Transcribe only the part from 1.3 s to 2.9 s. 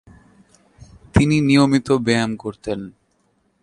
নিয়মিত ব্যায়াম করতেন।